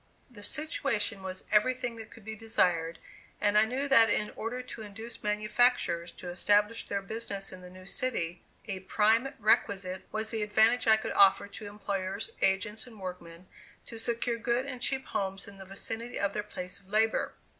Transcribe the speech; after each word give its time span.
The 0.31 0.41
situation 0.41 1.21
was 1.21 1.43
everything 1.51 1.95
that 1.97 2.09
could 2.09 2.25
be 2.25 2.35
desired, 2.35 2.97
and 3.39 3.55
I 3.55 3.65
knew 3.65 3.87
that 3.87 4.09
in 4.09 4.31
order 4.31 4.63
to 4.63 4.81
induce 4.81 5.21
manufacturers 5.21 6.09
to 6.13 6.29
establish 6.29 6.87
their 6.87 7.03
business 7.03 7.51
in 7.51 7.61
the 7.61 7.69
new 7.69 7.85
city, 7.85 8.41
a 8.67 8.79
prime 8.79 9.31
requisite 9.37 10.07
was 10.11 10.31
the 10.31 10.41
advantage 10.41 10.87
I 10.87 10.97
could 10.97 11.11
offer 11.11 11.45
to 11.49 11.67
employers, 11.67 12.31
agents 12.41 12.87
and 12.87 12.99
workmen, 12.99 13.45
to 13.85 13.99
secure 13.99 14.39
good 14.39 14.65
and 14.65 14.81
cheap 14.81 15.05
homes 15.05 15.47
in 15.47 15.59
the 15.59 15.65
vicinity 15.65 16.17
of 16.17 16.33
their 16.33 16.41
place 16.41 16.79
of 16.79 16.89
labor. 16.89 17.33